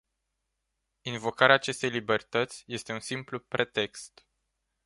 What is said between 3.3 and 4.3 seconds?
pretext.